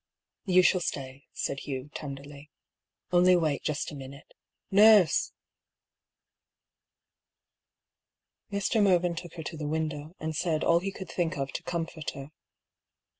[0.55, 2.49] "You shall stay," said Hugh, tenderly;"
[3.13, 4.33] only wait just a minute.
[4.71, 5.31] Nurse!"
[8.51, 8.81] Mr.
[8.81, 12.09] Mervyn took her to the window, and said all he could think of to comfort
[12.15, 12.31] her.